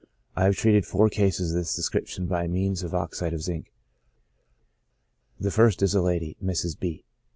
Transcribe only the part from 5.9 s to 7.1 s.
a lady (Mrs. B—).